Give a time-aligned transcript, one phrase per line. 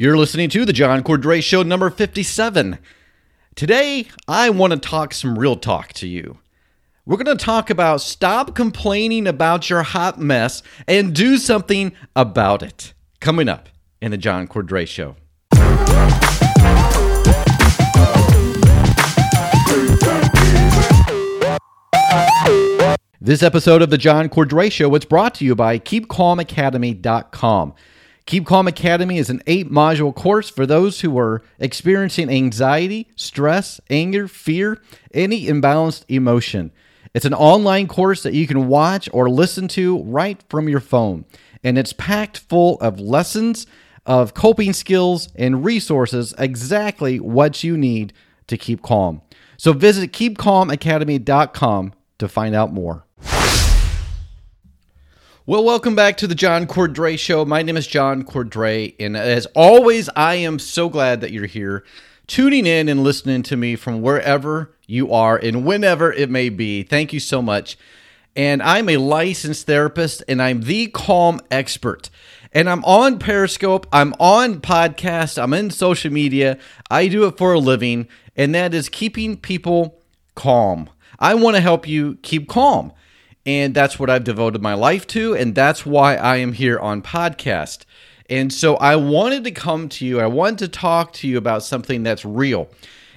[0.00, 2.78] You're listening to the John Cordray Show number 57.
[3.54, 6.38] Today, I want to talk some real talk to you.
[7.04, 12.62] We're going to talk about stop complaining about your hot mess and do something about
[12.62, 12.94] it.
[13.20, 13.68] Coming up
[14.00, 15.16] in the John Cordray Show.
[23.20, 27.74] This episode of the John Cordray Show was brought to you by KeepCalmAcademy.com.
[28.26, 33.80] Keep Calm Academy is an eight module course for those who are experiencing anxiety, stress,
[33.90, 34.80] anger, fear,
[35.12, 36.70] any imbalanced emotion.
[37.12, 41.24] It's an online course that you can watch or listen to right from your phone,
[41.64, 43.66] and it's packed full of lessons,
[44.06, 48.12] of coping skills, and resources exactly what you need
[48.46, 49.22] to keep calm.
[49.56, 53.04] So visit keepcalmacademy.com to find out more.
[55.46, 57.46] Well, welcome back to the John Cordray Show.
[57.46, 61.82] My name is John Cordray, and as always, I am so glad that you're here,
[62.26, 66.82] tuning in and listening to me from wherever you are and whenever it may be.
[66.82, 67.78] Thank you so much.
[68.36, 72.10] And I'm a licensed therapist, and I'm the calm expert.
[72.52, 76.58] And I'm on Periscope, I'm on podcast, I'm in social media.
[76.90, 80.02] I do it for a living, and that is keeping people
[80.34, 80.90] calm.
[81.18, 82.92] I want to help you keep calm.
[83.50, 85.34] And that's what I've devoted my life to.
[85.34, 87.84] And that's why I am here on podcast.
[88.28, 91.64] And so I wanted to come to you, I wanted to talk to you about
[91.64, 92.70] something that's real.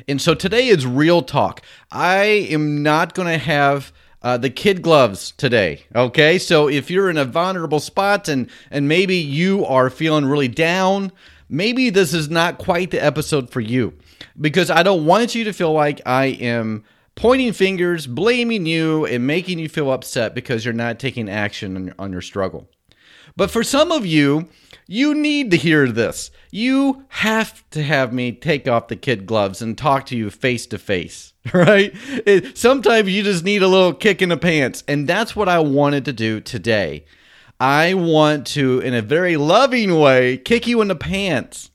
[0.08, 1.62] And so today is real talk.
[1.92, 5.84] I am not going to have uh, the kid gloves today.
[5.94, 10.47] Okay, so if you're in a vulnerable spot and and maybe you are feeling really
[10.47, 11.12] down,
[11.47, 13.94] maybe this is not quite the episode for you
[14.42, 19.25] because I don't want you to feel like I am pointing fingers, blaming you, and
[19.28, 22.67] making you feel upset because you're not taking action on your, struggle.
[23.36, 24.47] But for some of you,
[24.88, 26.31] you need to hear this.
[26.52, 30.67] You have to have me take off the kid gloves and talk to you face
[30.67, 31.94] to face, right?
[32.25, 34.84] It, sometimes you just need a little kick in the pants.
[34.88, 37.06] And that's what I wanted to do today.
[37.59, 41.69] I want to, in a very loving way, kick you in the pants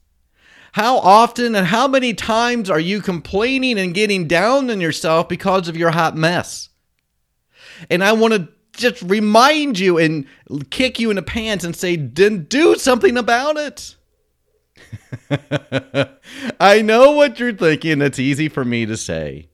[0.71, 5.67] how often and how many times are you complaining and getting down on yourself because
[5.67, 6.69] of your hot mess?
[7.89, 10.25] And I want to just remind you and
[10.69, 13.95] kick you in the pants and say, then do something about it.
[16.59, 18.01] I know what you're thinking.
[18.01, 19.49] It's easy for me to say.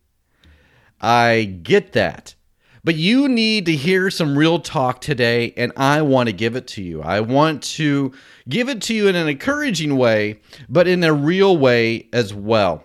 [1.01, 2.35] I get that.
[2.85, 6.67] But you need to hear some real talk today, and I want to give it
[6.67, 7.01] to you.
[7.01, 8.13] I want to
[8.47, 12.83] give it to you in an encouraging way, but in a real way as well.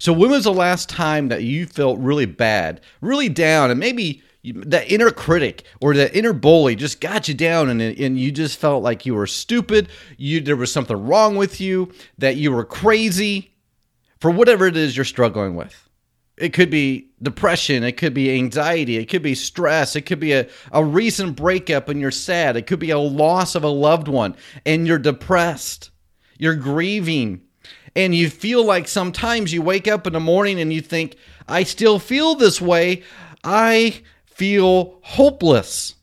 [0.00, 4.20] So, when was the last time that you felt really bad, really down, and maybe
[4.42, 8.58] that inner critic or that inner bully just got you down and, and you just
[8.58, 12.64] felt like you were stupid, you there was something wrong with you, that you were
[12.64, 13.52] crazy
[14.18, 15.87] for whatever it is you're struggling with?
[16.40, 17.82] It could be depression.
[17.82, 18.96] It could be anxiety.
[18.96, 19.96] It could be stress.
[19.96, 22.56] It could be a, a recent breakup and you're sad.
[22.56, 25.90] It could be a loss of a loved one and you're depressed.
[26.38, 27.42] You're grieving.
[27.96, 31.16] And you feel like sometimes you wake up in the morning and you think,
[31.48, 33.02] I still feel this way.
[33.42, 35.96] I feel hopeless.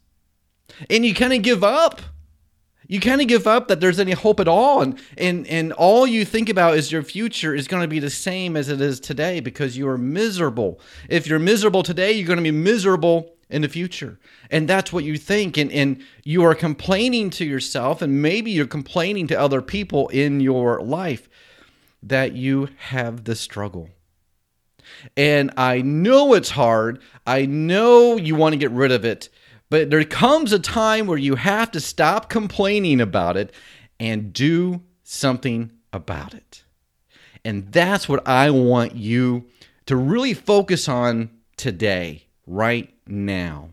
[0.90, 2.02] And you kind of give up
[2.88, 6.06] you kind of give up that there's any hope at all and and and all
[6.06, 9.00] you think about is your future is going to be the same as it is
[9.00, 10.80] today because you are miserable.
[11.10, 14.20] If you're miserable today you're going to be miserable in the future.
[14.50, 18.68] And that's what you think and and you are complaining to yourself and maybe you're
[18.68, 21.30] complaining to other people in your life
[22.04, 23.90] that you have the struggle.
[25.18, 27.02] And i know it's hard.
[27.26, 29.30] I know you want to get rid of it
[29.70, 33.54] but there comes a time where you have to stop complaining about it
[34.00, 36.64] and do something about it.
[37.44, 39.46] And that's what I want you
[39.86, 43.70] to really focus on today, right now.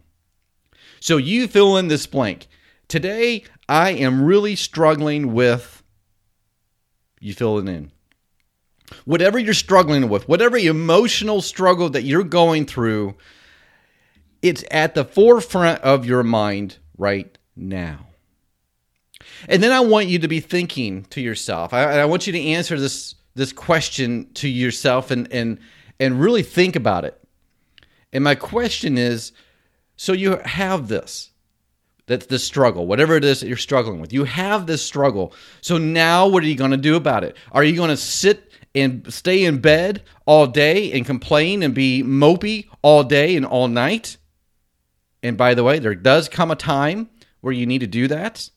[1.01, 2.47] So you fill in this blank.
[2.87, 5.83] Today, I am really struggling with,
[7.21, 7.91] you fill it in.
[9.07, 13.15] Whatever you're struggling with, whatever emotional struggle that you're going through,
[14.43, 18.07] it's at the forefront of your mind right now.
[19.49, 21.73] And then I want you to be thinking to yourself.
[21.73, 25.59] I, I want you to answer this this question to yourself and and
[25.99, 27.19] and really think about it.
[28.13, 29.33] And my question is
[29.97, 31.31] so you have this
[32.07, 34.13] that's the struggle, whatever it is that you're struggling with.
[34.13, 35.33] You have this struggle.
[35.61, 37.37] So now what are you going to do about it?
[37.53, 42.03] Are you going to sit and stay in bed all day and complain and be
[42.03, 44.17] mopey all day and all night?
[45.23, 47.09] And by the way, there does come a time
[47.41, 48.51] where you need to do that.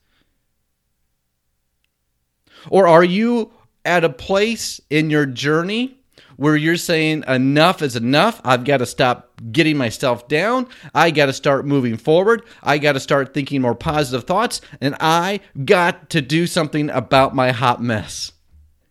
[2.70, 3.52] Or are you
[3.84, 6.00] at a place in your journey
[6.38, 8.42] where you're saying enough is enough.
[8.44, 10.68] I've got to stop getting myself down.
[10.94, 12.44] I got to start moving forward.
[12.62, 14.62] I got to start thinking more positive thoughts.
[14.82, 18.32] And I got to do something about my hot mess.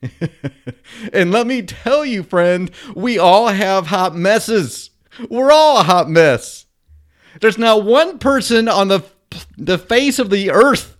[1.13, 4.91] and let me tell you, friend, we all have hot messes.
[5.31, 6.64] We're all a hot mess.
[7.41, 9.05] There's not one person on the,
[9.57, 10.97] the face of the earth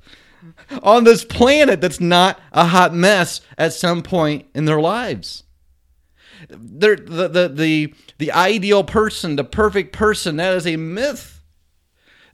[0.83, 5.45] on this planet that's not a hot mess at some point in their lives.
[6.49, 11.43] They're, the, the, the, the ideal person, the perfect person, that is a myth.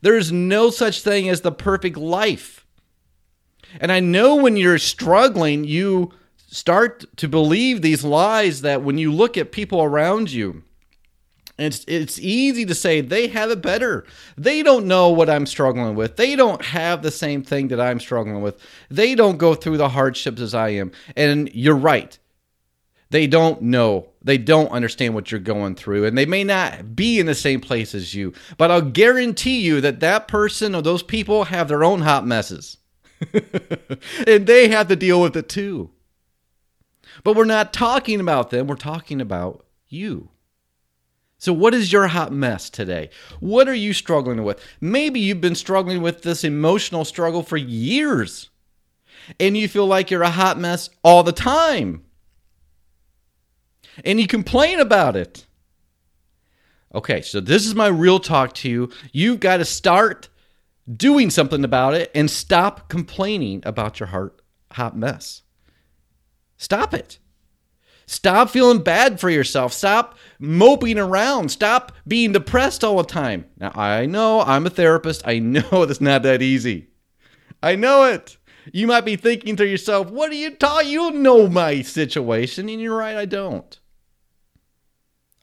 [0.01, 2.65] There is no such thing as the perfect life.
[3.79, 6.11] And I know when you're struggling, you
[6.47, 10.63] start to believe these lies that when you look at people around you,
[11.63, 14.05] it's it's easy to say they have it better.
[14.37, 16.15] They don't know what I'm struggling with.
[16.15, 18.59] They don't have the same thing that I'm struggling with.
[18.89, 20.91] They don't go through the hardships as I am.
[21.15, 22.17] And you're right.
[23.09, 24.07] They don't know.
[24.23, 27.59] They don't understand what you're going through and they may not be in the same
[27.59, 28.33] place as you.
[28.57, 32.77] But I'll guarantee you that that person or those people have their own hot messes.
[34.27, 35.91] and they have to deal with it too.
[37.23, 40.29] But we're not talking about them, we're talking about you.
[41.41, 43.09] So, what is your hot mess today?
[43.39, 44.63] What are you struggling with?
[44.79, 48.51] Maybe you've been struggling with this emotional struggle for years
[49.39, 52.03] and you feel like you're a hot mess all the time.
[54.05, 55.47] And you complain about it.
[56.93, 58.91] Okay, so this is my real talk to you.
[59.11, 60.29] You've got to start
[60.95, 65.41] doing something about it and stop complaining about your heart hot mess.
[66.57, 67.17] Stop it.
[68.11, 69.71] Stop feeling bad for yourself.
[69.71, 71.49] Stop moping around.
[71.49, 73.45] Stop being depressed all the time.
[73.57, 75.25] Now, I know I'm a therapist.
[75.25, 76.89] I know it's not that easy.
[77.63, 78.35] I know it.
[78.73, 80.89] You might be thinking to yourself, what are you talking?
[80.91, 82.67] You know my situation.
[82.67, 83.79] And you're right, I don't.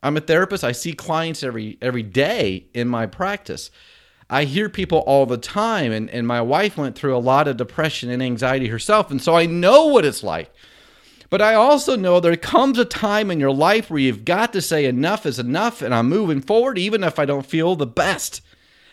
[0.03, 0.63] I'm a therapist.
[0.63, 3.71] I see clients every every day in my practice.
[4.29, 7.57] I hear people all the time, and, and my wife went through a lot of
[7.57, 10.53] depression and anxiety herself, and so I know what it's like
[11.29, 14.61] but I also know there comes a time in your life where you've got to
[14.61, 18.41] say enough is enough and I'm moving forward even if I don't feel the best.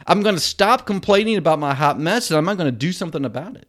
[0.06, 2.92] I'm going to stop complaining about my hot mess and I'm not going to do
[2.92, 3.68] something about it.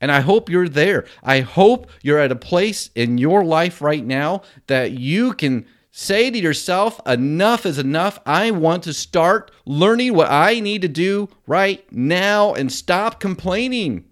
[0.00, 1.06] And I hope you're there.
[1.22, 6.30] I hope you're at a place in your life right now that you can say
[6.30, 8.20] to yourself, enough is enough.
[8.24, 14.07] I want to start learning what I need to do right now and stop complaining.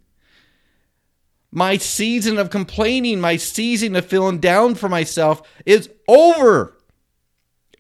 [1.50, 6.76] My season of complaining, my season of feeling down for myself is over.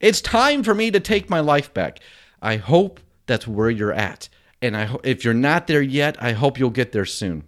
[0.00, 2.00] It's time for me to take my life back.
[2.40, 4.28] I hope that's where you're at.
[4.62, 7.44] And I ho- if you're not there yet, I hope you'll get there soon.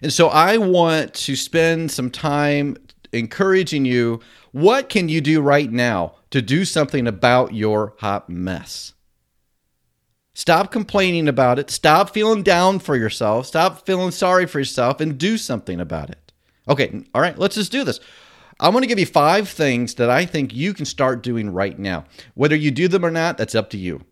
[0.00, 2.76] And so I want to spend some time
[3.12, 4.20] encouraging you.
[4.52, 8.94] What can you do right now to do something about your hot mess?
[10.34, 11.70] Stop complaining about it.
[11.70, 13.46] Stop feeling down for yourself.
[13.46, 16.32] Stop feeling sorry for yourself and do something about it.
[16.68, 18.00] Okay, all right, let's just do this.
[18.58, 21.78] I'm going to give you five things that I think you can start doing right
[21.78, 22.04] now.
[22.34, 24.04] Whether you do them or not, that's up to you.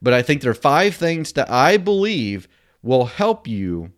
[0.00, 2.48] But I think there are five things that I believe
[2.82, 3.92] will help you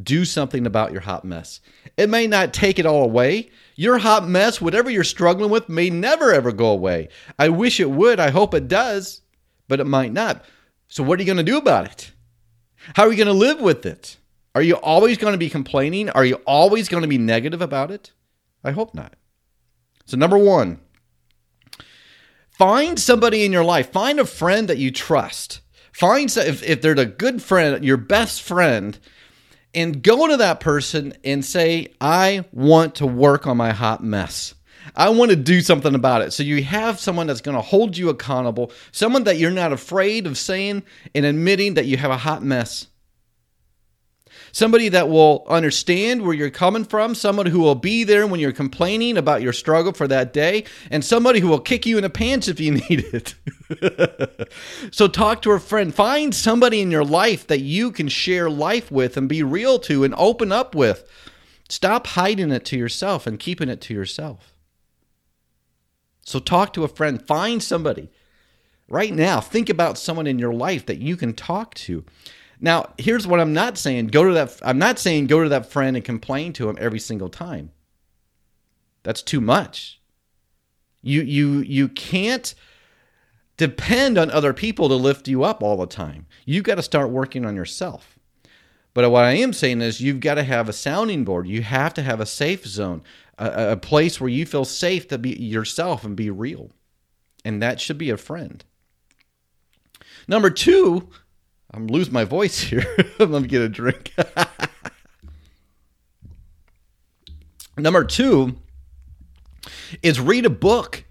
[0.00, 1.60] do something about your hot mess.
[1.96, 3.50] It may not take it all away.
[3.76, 7.10] Your hot mess, whatever you're struggling with, may never ever go away.
[7.38, 8.18] I wish it would.
[8.18, 9.20] I hope it does
[9.68, 10.44] but it might not.
[10.88, 12.12] So, what are you going to do about it?
[12.94, 14.16] How are you going to live with it?
[14.54, 16.08] Are you always going to be complaining?
[16.10, 18.12] Are you always going to be negative about it?
[18.64, 19.14] I hope not.
[20.06, 20.80] So, number one,
[22.50, 25.60] find somebody in your life, find a friend that you trust.
[25.92, 28.98] Find if, if they're a good friend, your best friend,
[29.74, 34.54] and go to that person and say, I want to work on my hot mess.
[34.94, 36.32] I want to do something about it.
[36.32, 40.26] So you have someone that's going to hold you accountable, someone that you're not afraid
[40.26, 40.82] of saying
[41.14, 42.88] and admitting that you have a hot mess.
[44.52, 48.52] Somebody that will understand where you're coming from, someone who will be there when you're
[48.52, 52.10] complaining about your struggle for that day, and somebody who will kick you in the
[52.10, 53.34] pants if you need it.
[54.90, 55.94] so talk to a friend.
[55.94, 60.04] Find somebody in your life that you can share life with and be real to
[60.04, 61.04] and open up with.
[61.68, 64.54] Stop hiding it to yourself and keeping it to yourself.
[66.28, 68.10] So talk to a friend, find somebody.
[68.86, 72.04] Right now, think about someone in your life that you can talk to.
[72.60, 74.08] Now, here's what I'm not saying.
[74.08, 76.98] Go to that I'm not saying go to that friend and complain to him every
[76.98, 77.70] single time.
[79.04, 80.02] That's too much.
[81.00, 82.54] You you you can't
[83.56, 86.26] depend on other people to lift you up all the time.
[86.44, 88.18] You've got to start working on yourself.
[88.92, 91.46] But what I am saying is, you've got to have a sounding board.
[91.46, 93.02] You have to have a safe zone,
[93.38, 96.70] a, a place where you feel safe to be yourself and be real.
[97.44, 98.64] And that should be a friend.
[100.26, 101.08] Number two,
[101.72, 102.84] I'm losing my voice here.
[103.18, 104.12] Let me get a drink.
[107.76, 108.56] Number two
[110.02, 111.04] is read a book.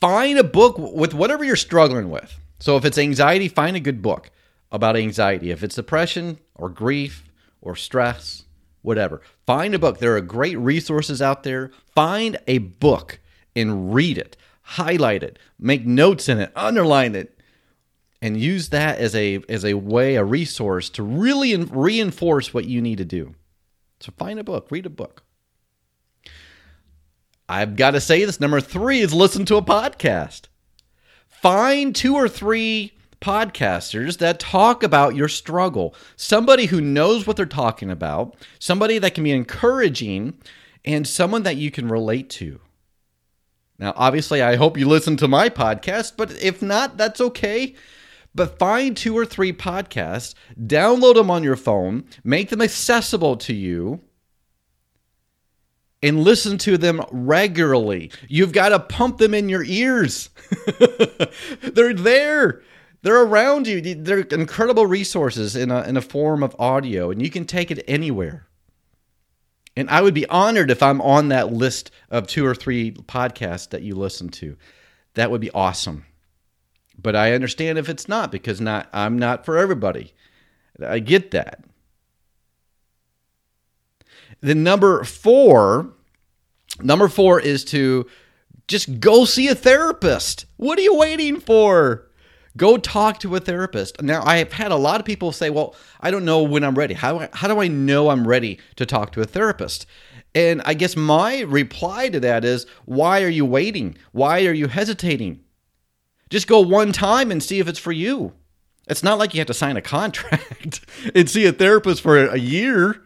[0.00, 2.38] Find a book with whatever you're struggling with.
[2.58, 4.30] So if it's anxiety, find a good book
[4.72, 5.50] about anxiety.
[5.50, 7.28] If it's depression or grief
[7.60, 8.44] or stress,
[8.82, 9.98] whatever, find a book.
[9.98, 11.70] There are great resources out there.
[11.94, 13.20] Find a book
[13.54, 17.38] and read it, highlight it, make notes in it, underline it,
[18.22, 22.80] and use that as a as a way, a resource to really reinforce what you
[22.80, 23.34] need to do.
[24.00, 25.22] So find a book, read a book.
[27.48, 28.40] I've got to say this.
[28.40, 30.42] Number three is listen to a podcast.
[31.26, 35.94] Find two or three podcasters that talk about your struggle.
[36.16, 40.38] Somebody who knows what they're talking about, somebody that can be encouraging,
[40.84, 42.60] and someone that you can relate to.
[43.78, 47.74] Now, obviously, I hope you listen to my podcast, but if not, that's okay.
[48.34, 53.54] But find two or three podcasts, download them on your phone, make them accessible to
[53.54, 54.00] you,
[56.02, 58.10] and listen to them regularly.
[58.28, 60.30] You've got to pump them in your ears.
[61.62, 62.62] They're there.
[63.02, 63.94] They're around you.
[63.94, 67.82] They're incredible resources in a, in a form of audio, and you can take it
[67.88, 68.46] anywhere.
[69.76, 73.70] And I would be honored if I'm on that list of two or three podcasts
[73.70, 74.56] that you listen to.
[75.14, 76.04] That would be awesome.
[76.98, 80.12] But I understand if it's not because not I'm not for everybody.
[80.84, 81.64] I get that.
[84.40, 85.92] The number four,
[86.82, 88.06] number four is to
[88.68, 90.46] just go see a therapist.
[90.56, 92.09] What are you waiting for?
[92.56, 94.02] Go talk to a therapist.
[94.02, 96.74] Now, I have had a lot of people say, well, I don't know when I'm
[96.74, 96.94] ready.
[96.94, 99.86] How, how do I know I'm ready to talk to a therapist?
[100.34, 103.96] And I guess my reply to that is, why are you waiting?
[104.12, 105.40] Why are you hesitating?
[106.28, 108.32] Just go one time and see if it's for you.
[108.88, 110.80] It's not like you have to sign a contract
[111.14, 113.02] and see a therapist for a year.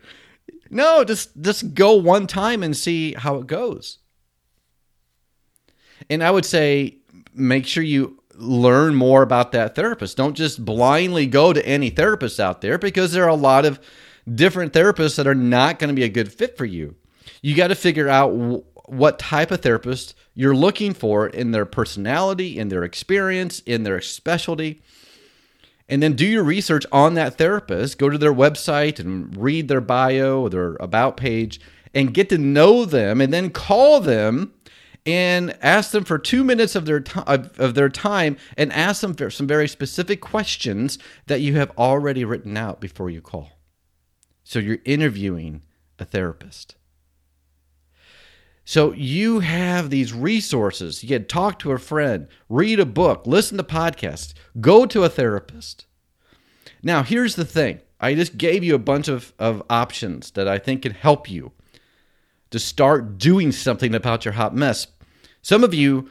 [0.70, 3.98] No, just just go one time and see how it goes.
[6.08, 6.96] And I would say
[7.34, 10.16] make sure you learn more about that therapist.
[10.16, 13.80] Don't just blindly go to any therapist out there because there are a lot of
[14.32, 16.94] different therapists that are not going to be a good fit for you.
[17.42, 21.66] You got to figure out w- what type of therapist you're looking for in their
[21.66, 24.82] personality, in their experience, in their specialty
[25.88, 27.98] and then do your research on that therapist.
[27.98, 31.60] Go to their website and read their bio or their about page
[31.92, 34.52] and get to know them and then call them
[35.06, 39.30] and ask them for two minutes of their, of their time and ask them for
[39.30, 43.50] some very specific questions that you have already written out before you call.
[44.44, 45.62] So you're interviewing
[45.98, 46.76] a therapist.
[48.64, 51.02] So you have these resources.
[51.02, 55.10] You can talk to a friend, read a book, listen to podcasts, go to a
[55.10, 55.84] therapist.
[56.82, 60.58] Now, here's the thing I just gave you a bunch of, of options that I
[60.58, 61.52] think can help you
[62.50, 64.86] to start doing something about your hot mess.
[65.44, 66.10] Some of you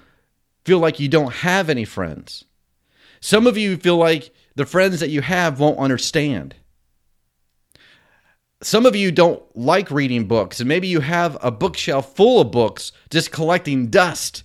[0.63, 2.45] feel like you don't have any friends.
[3.19, 6.55] Some of you feel like the friends that you have won't understand
[8.63, 12.51] some of you don't like reading books, and maybe you have a bookshelf full of
[12.51, 14.43] books just collecting dust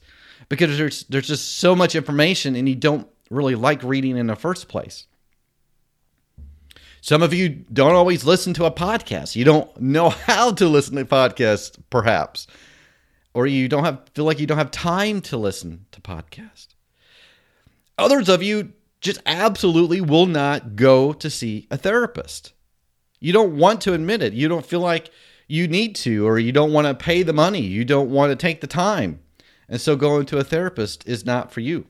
[0.48, 4.36] because there's there's just so much information and you don't really like reading in the
[4.36, 5.06] first place.
[7.00, 9.36] Some of you don't always listen to a podcast.
[9.36, 12.46] You don't know how to listen to podcasts, perhaps.
[13.34, 16.68] Or you don't have feel like you don't have time to listen to podcasts.
[17.96, 22.52] Others of you just absolutely will not go to see a therapist.
[23.20, 24.32] You don't want to admit it.
[24.32, 25.10] You don't feel like
[25.46, 27.60] you need to, or you don't want to pay the money.
[27.60, 29.20] You don't want to take the time.
[29.68, 31.86] And so going to a therapist is not for you.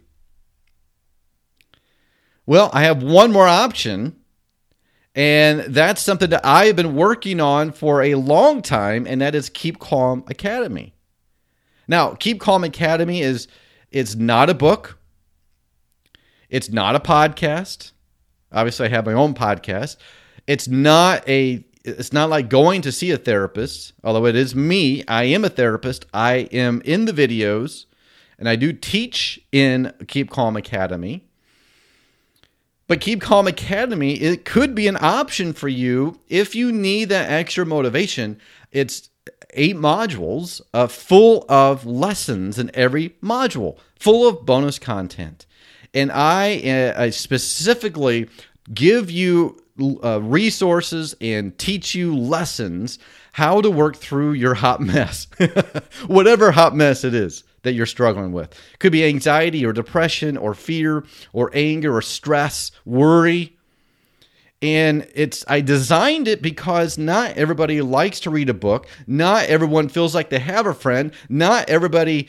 [2.47, 4.17] Well, I have one more option,
[5.15, 9.35] and that's something that I have been working on for a long time, and that
[9.35, 10.95] is Keep Calm Academy.
[11.89, 13.49] Now, Keep Calm Academy is
[13.91, 14.99] it's not a book.
[16.51, 17.93] It's not a podcast.
[18.53, 19.97] Obviously, I have my own podcast,
[20.47, 25.05] it's not a it's not like going to see a therapist, although it is me.
[25.09, 26.07] I am a therapist.
[26.13, 27.87] I am in the videos
[28.39, 31.25] and I do teach in Keep Calm Academy.
[32.89, 37.31] But Keep Calm Academy, it could be an option for you if you need that
[37.31, 38.39] extra motivation.
[38.73, 39.11] It's
[39.55, 45.47] eight modules uh, full of lessons in every module, full of bonus content.
[45.95, 48.29] and I, uh, I specifically
[48.73, 49.63] give you
[50.03, 52.99] uh, resources and teach you lessons
[53.33, 55.27] how to work through your hot mess,
[56.07, 58.55] whatever hot mess it is that you're struggling with.
[58.79, 63.58] Could be anxiety or depression or fear or anger or stress, worry.
[64.61, 68.89] And it's I designed it because not everybody likes to read a book.
[69.07, 71.13] Not everyone feels like they have a friend.
[71.29, 72.29] Not everybody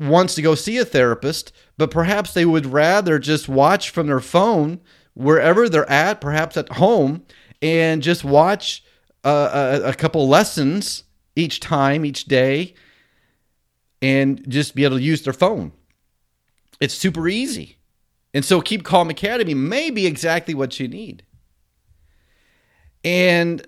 [0.00, 4.20] wants to go see a therapist, but perhaps they would rather just watch from their
[4.20, 4.80] phone
[5.14, 7.24] wherever they're at, perhaps at home,
[7.60, 8.84] and just watch
[9.24, 11.04] a, a couple lessons
[11.34, 12.74] each time, each day,
[14.00, 15.72] and just be able to use their phone.
[16.80, 17.78] It's super easy.
[18.32, 21.24] And so Keep Calm Academy may be exactly what you need.
[23.08, 23.66] And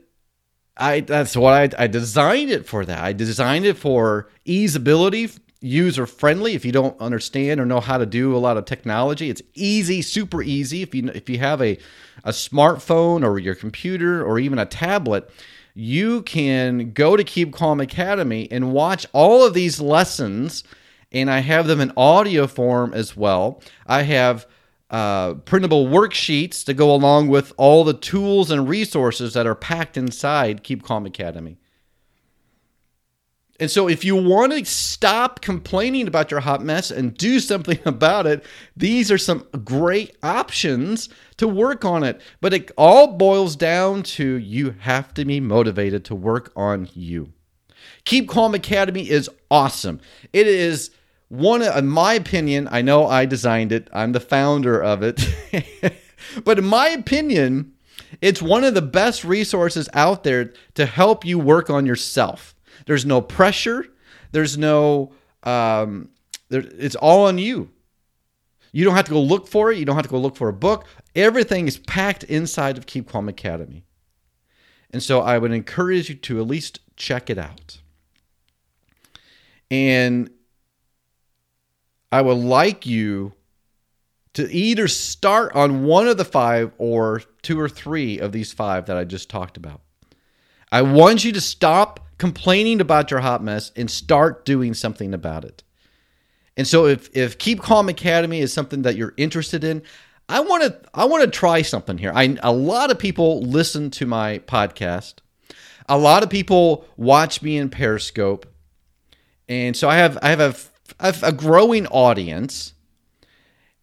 [0.77, 3.03] I that's what I, I designed it for that.
[3.03, 6.53] I designed it for easeability, user friendly.
[6.53, 10.03] If you don't understand or know how to do a lot of technology, it's easy,
[10.03, 10.83] super easy.
[10.83, 11.79] If you if you have a
[12.23, 15.31] a smartphone or your computer or even a tablet,
[15.73, 20.65] you can go to Keep Calm Academy and watch all of these lessons.
[21.13, 23.63] And I have them in audio form as well.
[23.87, 24.47] I have
[24.91, 29.97] uh, printable worksheets to go along with all the tools and resources that are packed
[29.97, 31.59] inside Keep Calm Academy.
[33.61, 37.79] And so, if you want to stop complaining about your hot mess and do something
[37.85, 38.45] about it,
[38.77, 42.21] these are some great options to work on it.
[42.41, 47.33] But it all boils down to you have to be motivated to work on you.
[48.05, 50.01] Keep Calm Academy is awesome.
[50.33, 50.91] It is
[51.31, 55.25] one, in my opinion, I know I designed it, I'm the founder of it.
[56.45, 57.73] but in my opinion,
[58.21, 62.57] it's one of the best resources out there to help you work on yourself.
[62.87, 63.87] There's no pressure.
[64.33, 65.13] There's no.
[65.45, 66.11] Um,
[66.49, 67.71] there, it's all on you.
[68.73, 69.79] You don't have to go look for it.
[69.79, 70.87] You don't have to go look for a book.
[71.15, 73.85] Everything is packed inside of Keep Calm Academy.
[74.91, 77.79] And so I would encourage you to at least check it out.
[79.71, 80.31] And
[82.13, 83.35] I would like you
[84.35, 88.87] to either start on one of the five or two or three of these five
[88.87, 89.81] that I just talked about.
[90.73, 95.45] I want you to stop complaining about your hot mess and start doing something about
[95.45, 95.63] it.
[96.57, 99.83] And so if if Keep Calm Academy is something that you're interested in,
[100.29, 102.13] I want to I want to try something here.
[102.15, 105.15] I a lot of people listen to my podcast.
[105.89, 108.47] A lot of people watch me in Periscope.
[109.49, 110.55] And so I have I have a,
[110.99, 112.75] Have a growing audience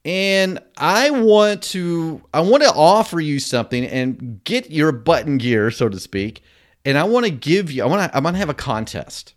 [0.04, 5.72] and I want to I want to offer you something and get your button gear
[5.72, 6.42] so to speak
[6.88, 7.84] and I want to give you.
[7.84, 8.16] I want to.
[8.16, 9.34] I want to have a contest.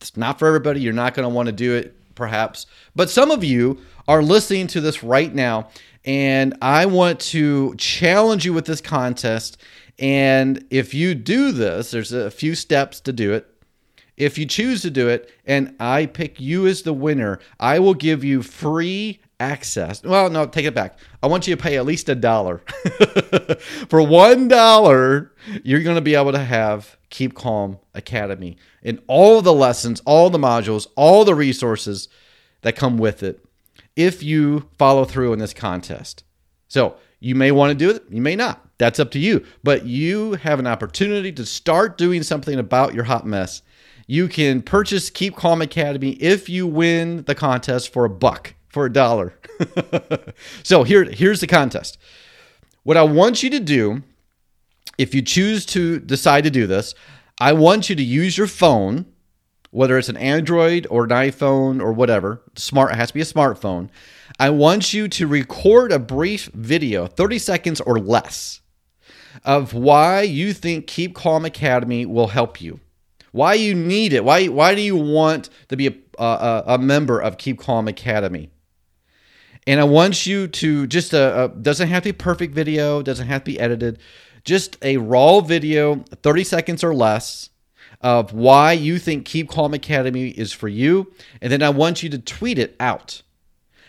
[0.00, 0.80] It's not for everybody.
[0.80, 2.64] You're not going to want to do it, perhaps,
[2.96, 5.68] but some of you are listening to this right now,
[6.06, 9.58] and I want to challenge you with this contest.
[9.98, 13.46] And if you do this, there's a few steps to do it.
[14.18, 17.94] If you choose to do it, and I pick you as the winner, I will
[17.94, 20.02] give you free access.
[20.02, 20.98] Well, no, take it back.
[21.22, 22.58] I want you to pay at least a dollar.
[23.88, 29.40] For one dollar, you're going to be able to have Keep Calm Academy and all
[29.40, 32.08] the lessons, all the modules, all the resources
[32.62, 33.44] that come with it
[33.94, 36.24] if you follow through in this contest.
[36.66, 38.64] So you may want to do it, you may not.
[38.78, 39.44] That's up to you.
[39.62, 43.62] But you have an opportunity to start doing something about your hot mess.
[44.10, 48.86] You can purchase Keep Calm Academy if you win the contest for a buck for
[48.86, 49.34] a dollar.
[50.62, 51.98] so here, here's the contest.
[52.84, 54.02] What I want you to do,
[54.96, 56.94] if you choose to decide to do this,
[57.38, 59.04] I want you to use your phone,
[59.72, 63.24] whether it's an Android or an iPhone or whatever, smart it has to be a
[63.24, 63.90] smartphone.
[64.40, 68.62] I want you to record a brief video, 30 seconds or less,
[69.44, 72.80] of why you think Keep Calm Academy will help you.
[73.32, 74.24] Why you need it.
[74.24, 78.50] Why why do you want to be a, a, a member of Keep Calm Academy?
[79.66, 82.54] And I want you to just a, uh, a uh, doesn't have to be perfect
[82.54, 83.98] video, doesn't have to be edited,
[84.44, 87.50] just a raw video, 30 seconds or less
[88.00, 91.12] of why you think Keep Calm Academy is for you.
[91.42, 93.22] And then I want you to tweet it out.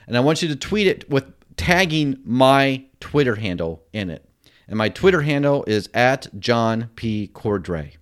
[0.07, 4.25] And I want you to tweet it with tagging my Twitter handle in it.
[4.67, 7.29] And my Twitter handle is at John P.
[7.33, 7.98] Cordray.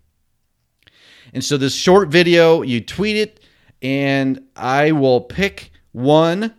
[1.33, 3.39] And so this short video, you tweet it,
[3.81, 6.53] and I will pick one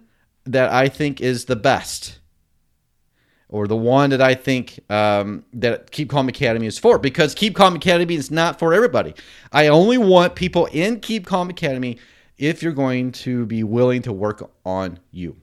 [0.45, 2.19] that I think is the best,
[3.49, 7.55] or the one that I think um, that Keep Calm Academy is for, because Keep
[7.55, 9.15] Calm Academy is not for everybody.
[9.53, 11.99] I only want people in Keep Calm Academy
[12.37, 15.37] if you're going to be willing to work on you.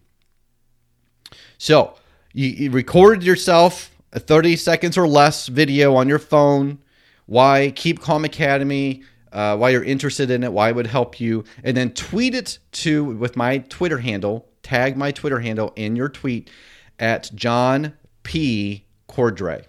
[1.58, 1.96] So
[2.34, 6.80] you, you recorded yourself a 30 seconds or less video on your phone.
[7.26, 9.04] Why Keep Calm Academy?
[9.36, 10.54] Uh, why you're interested in it?
[10.54, 11.44] Why it would help you?
[11.62, 14.48] And then tweet it to with my Twitter handle.
[14.64, 16.50] Tag my Twitter handle in your tweet
[16.98, 17.94] at John
[18.24, 18.86] P.
[19.10, 19.66] Cordray.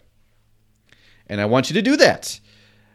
[1.27, 2.39] And I want you to do that.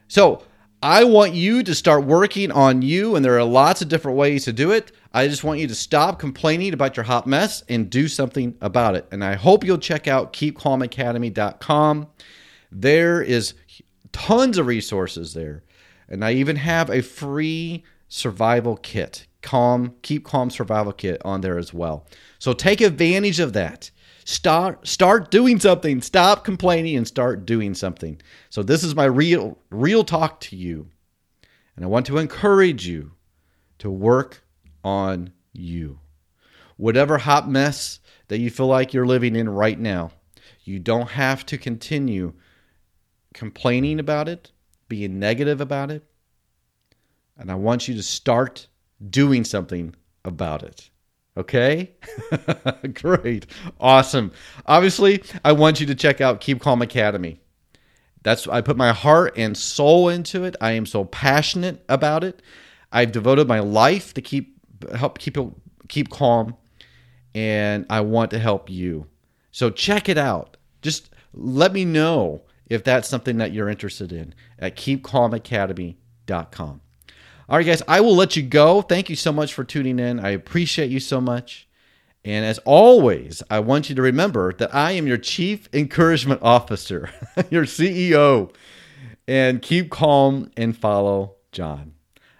[0.07, 0.43] So
[0.81, 4.45] I want you to start working on you, and there are lots of different ways
[4.45, 4.93] to do it.
[5.13, 8.95] I just want you to stop complaining about your hot mess and do something about
[8.95, 9.05] it.
[9.11, 12.07] And I hope you'll check out keepcalmacademy.com.
[12.71, 13.55] There is
[14.13, 15.63] tons of resources there.
[16.11, 21.57] And I even have a free survival kit, calm, keep calm survival kit on there
[21.57, 22.05] as well.
[22.37, 23.89] So take advantage of that.
[24.25, 26.01] Start start doing something.
[26.01, 28.21] Stop complaining and start doing something.
[28.49, 30.89] So this is my real real talk to you.
[31.75, 33.13] And I want to encourage you
[33.79, 34.43] to work
[34.83, 35.99] on you.
[36.75, 40.11] Whatever hot mess that you feel like you're living in right now,
[40.63, 42.33] you don't have to continue
[43.33, 44.51] complaining about it,
[44.91, 46.03] being negative about it.
[47.37, 48.67] And I want you to start
[49.09, 50.89] doing something about it.
[51.37, 51.91] Okay?
[52.93, 53.45] Great.
[53.79, 54.33] Awesome.
[54.65, 57.39] Obviously, I want you to check out Keep Calm Academy.
[58.23, 60.57] That's I put my heart and soul into it.
[60.59, 62.41] I am so passionate about it.
[62.91, 64.57] I've devoted my life to keep
[64.93, 65.37] help keep
[65.87, 66.57] keep calm
[67.33, 69.07] and I want to help you.
[69.51, 70.57] So check it out.
[70.81, 76.81] Just let me know if that's something that you're interested in at keepcalmacademy.com.
[77.49, 78.81] All right, guys, I will let you go.
[78.81, 80.21] Thank you so much for tuning in.
[80.21, 81.67] I appreciate you so much.
[82.23, 87.09] And as always, I want you to remember that I am your Chief Encouragement Officer,
[87.49, 88.55] your CEO.
[89.27, 91.95] And keep calm and follow John.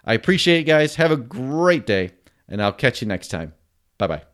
[0.06, 0.96] I appreciate it, guys.
[0.96, 2.12] Have a great day,
[2.48, 3.52] and I'll catch you next time.
[3.98, 4.31] Bye bye.